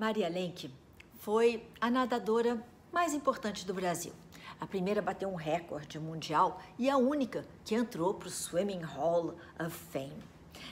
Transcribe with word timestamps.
Maria 0.00 0.30
Lenk 0.30 0.70
foi 1.18 1.62
a 1.78 1.90
nadadora 1.90 2.66
mais 2.90 3.12
importante 3.12 3.66
do 3.66 3.74
Brasil. 3.74 4.14
A 4.58 4.66
primeira 4.66 5.00
a 5.00 5.04
bater 5.04 5.28
um 5.28 5.34
recorde 5.34 5.98
mundial 5.98 6.58
e 6.78 6.88
a 6.88 6.96
única 6.96 7.44
que 7.66 7.74
entrou 7.74 8.14
para 8.14 8.28
o 8.28 8.30
Swimming 8.30 8.80
Hall 8.80 9.34
of 9.62 9.76
Fame. 9.92 10.24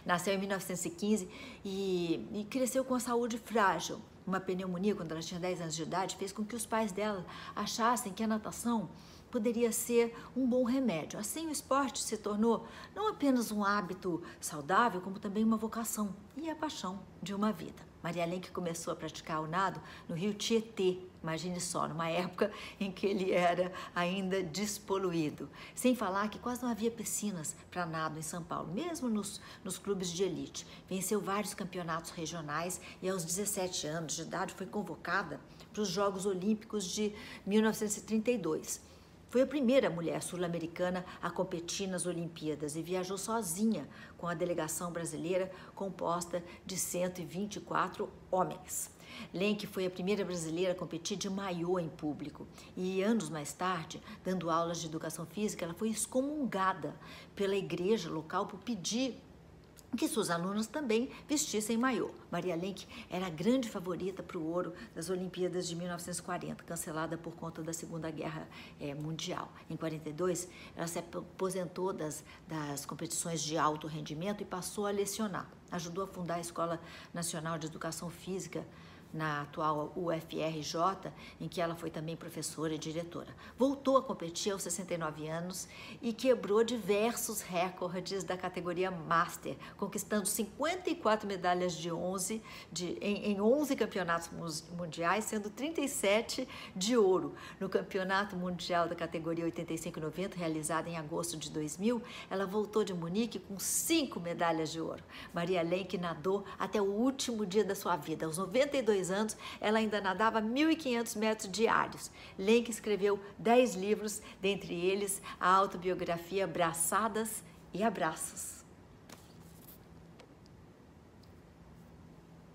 Nasceu 0.07 0.33
em 0.33 0.39
1915 0.39 1.29
e, 1.63 2.27
e 2.33 2.47
cresceu 2.49 2.83
com 2.87 2.95
a 2.95 3.01
saúde 3.01 3.37
frágil. 3.37 4.01
Uma 4.27 4.41
pneumonia 4.41 4.95
quando 4.95 5.13
ela 5.13 5.21
tinha 5.21 5.39
10 5.39 5.61
anos 5.61 5.77
de 5.77 5.83
idade 5.83 6.17
fez 6.17 6.33
com 6.33 6.43
que 6.43 6.57
os 6.57 6.65
pais 6.65 6.91
dela 6.91 7.23
achassem 7.55 8.15
que 8.15 8.23
a 8.23 8.27
natação 8.27 8.89
poderia 9.31 9.73
ser 9.73 10.15
um 10.37 10.47
bom 10.47 10.65
remédio. 10.65 11.19
Assim, 11.19 11.49
o 11.49 11.53
esporte 11.53 12.01
se 12.03 12.17
tornou 12.17 12.67
não 12.95 13.09
apenas 13.09 13.51
um 13.51 13.65
hábito 13.65 14.23
saudável, 14.41 15.01
como 15.01 15.19
também 15.19 15.45
uma 15.45 15.57
vocação 15.57 16.15
e 16.37 16.49
a 16.49 16.55
paixão 16.55 17.01
de 17.23 17.35
uma 17.35 17.53
vida. 17.53 17.89
Maria 18.03 18.25
Lenk 18.25 18.51
começou 18.53 18.93
a 18.93 18.97
praticar 18.97 19.43
o 19.43 19.47
nado 19.47 19.81
no 20.09 20.15
rio 20.15 20.33
Tietê, 20.33 20.99
imagine 21.21 21.61
só, 21.61 21.89
numa 21.89 22.09
época 22.09 22.53
em 22.79 22.93
que 22.93 23.07
ele 23.07 23.33
era 23.33 23.73
ainda 23.95 24.43
despoluído. 24.43 25.49
Sem 25.75 25.97
falar 25.97 26.29
que 26.29 26.39
quase 26.39 26.63
não 26.63 26.71
havia 26.71 26.91
piscinas 26.91 27.57
para 27.71 27.85
nado 27.85 28.19
em 28.19 28.23
São 28.23 28.43
Paulo, 28.43 28.73
mesmo 28.73 29.09
nos, 29.09 29.41
nos 29.65 29.79
clubes 29.79 30.11
de 30.11 30.23
elite. 30.23 30.67
Venceu 30.89 31.21
vários 31.21 31.55
campeonatos 31.55 32.13
regionais 32.13 32.81
e 33.03 33.09
aos 33.09 33.25
17 33.25 33.87
anos 33.89 34.15
de 34.15 34.23
idade 34.23 34.55
foi 34.55 34.67
convocada 34.67 35.41
para 35.73 35.83
os 35.83 35.89
Jogos 35.89 36.25
Olímpicos 36.25 36.85
de 36.85 37.13
1932. 37.45 38.81
Foi 39.29 39.43
a 39.43 39.47
primeira 39.47 39.91
mulher 39.91 40.23
sul-americana 40.23 41.05
a 41.21 41.31
competir 41.31 41.87
nas 41.87 42.07
Olimpíadas 42.07 42.77
e 42.77 42.83
viajou 42.83 43.19
sozinha 43.19 43.87
com 44.17 44.27
a 44.27 44.33
delegação 44.33 44.91
brasileira 44.91 45.51
composta 45.75 46.43
de 46.65 46.79
124 46.79 48.09
homens. 48.31 48.91
Lenk 49.35 49.67
foi 49.67 49.85
a 49.85 49.91
primeira 49.91 50.25
brasileira 50.25 50.73
a 50.73 50.75
competir 50.75 51.19
de 51.19 51.29
maiô 51.29 51.79
em 51.79 51.91
público 51.91 52.47
e 52.75 53.03
anos 53.03 53.29
mais 53.29 53.53
tarde, 53.53 54.03
dando 54.25 54.49
aulas 54.49 54.81
de 54.81 54.87
educação 54.87 55.27
física, 55.27 55.65
ela 55.65 55.75
foi 55.75 55.91
excomungada 55.91 56.95
pela 57.37 57.57
igreja 57.57 58.09
local 58.09 58.47
por 58.47 58.59
pedir 58.61 59.21
que 59.97 60.07
suas 60.07 60.31
alunas 60.31 60.67
também 60.67 61.11
vestissem 61.27 61.77
maiô. 61.77 62.11
Maria 62.31 62.55
Lenk 62.55 62.87
era 63.11 63.27
a 63.27 63.31
grande 63.31 63.69
favorita 63.69 64.23
para 64.23 64.39
o 64.39 64.47
ouro 64.47 64.73
das 64.95 65.09
Olimpíadas 65.09 65.67
de 65.67 65.75
1940, 65.75 66.63
cancelada 66.65 67.17
por 67.17 67.35
conta 67.35 67.63
da 67.63 67.73
Segunda 67.73 68.11
Guerra 68.11 68.47
é, 68.81 68.95
Mundial. 68.95 69.51
Em 69.69 69.77
42, 69.77 70.49
ela 70.77 70.87
se 70.87 70.99
aposentou 70.99 71.93
das, 71.93 72.23
das 72.47 72.85
competições 72.85 73.41
de 73.41 73.57
alto 73.57 73.87
rendimento 73.87 74.43
e 74.43 74.45
passou 74.45 74.87
a 74.87 74.91
lecionar. 74.91 75.49
Ajudou 75.71 76.05
a 76.05 76.07
fundar 76.07 76.37
a 76.37 76.41
Escola 76.41 76.81
Nacional 77.13 77.59
de 77.59 77.67
Educação 77.67 78.11
Física 78.11 78.67
na 79.13 79.43
atual 79.43 79.93
UFRJ, 79.97 81.11
em 81.41 81.49
que 81.49 81.61
ela 81.61 81.75
foi 81.75 81.91
também 81.91 82.17
professora 82.17 82.75
e 82.75 82.79
diretora. 82.79 83.35
Voltou 83.57 83.97
a 83.97 84.03
competir 84.03 84.53
aos 84.53 84.63
69 84.63 85.29
anos 85.29 85.69
e 86.03 86.13
quebrou 86.13 86.63
diversos 86.63 87.41
recordes 87.41 88.23
da 88.23 88.37
categoria 88.37 88.91
Master, 88.91 89.57
conquistando 89.77 90.27
54 90.27 91.27
medalhas 91.27 91.75
de 91.75 91.91
11 91.91 92.43
de, 92.71 92.99
em, 93.01 93.33
em 93.33 93.41
11 93.41 93.77
campeonatos 93.77 94.31
mundiais, 94.77 95.25
sendo 95.25 95.51
37 95.51 96.47
de 96.75 96.97
ouro. 96.97 97.35
No 97.59 97.69
Campeonato 97.69 98.37
Mundial 98.37 98.89
da 98.89 98.95
categoria 98.95 99.45
85 99.45 99.99
e 99.99 100.03
90, 100.03 100.37
realizado 100.37 100.89
em 100.89 100.97
agosto 100.97 101.37
de 101.37 101.51
2000, 101.51 102.03
ela 102.31 102.47
voltou 102.47 102.85
de 102.85 102.93
Munique 102.93 103.39
com 103.39 103.59
cinco 103.59 104.21
medalhas 104.21 104.71
de 104.71 104.81
ouro. 104.81 105.03
Maria 105.33 105.63
Lenk 105.63 105.97
nadou 105.97 106.45
até 106.59 106.81
o 106.81 106.85
último 106.85 107.47
dia 107.47 107.65
da 107.65 107.75
sua 107.75 107.97
vida, 107.97 108.27
aos 108.27 108.39
92 108.39 108.98
22 108.99 109.11
anos, 109.11 109.37
ela 109.61 109.79
ainda 109.79 110.01
nadava 110.01 110.43
1.500 110.43 111.17
metros 111.17 111.51
diários. 111.51 112.11
Lenk 112.39 112.71
escreveu 112.71 113.21
10 113.39 113.75
livros, 113.75 114.21
dentre 114.41 114.75
eles 114.75 115.23
a 115.41 115.49
autobiografia 115.49 116.47
Braçadas 116.47 117.43
e 117.73 117.83
Abraços. 117.83 118.58